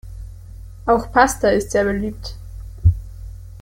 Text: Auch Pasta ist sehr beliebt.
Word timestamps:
Auch 0.87 1.11
Pasta 1.11 1.49
ist 1.49 1.69
sehr 1.69 1.83
beliebt. 1.83 2.33